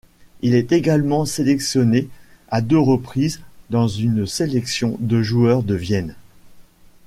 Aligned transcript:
Il 0.41 0.55
est 0.55 0.71
également 0.71 1.25
sélectionné 1.25 2.09
à 2.49 2.61
deux 2.61 2.79
reprises 2.79 3.39
dans 3.69 3.87
une 3.87 4.25
sélection 4.25 4.97
de 4.99 5.21
joueurs 5.21 5.61
de 5.61 5.75
Vienne. 5.75 6.15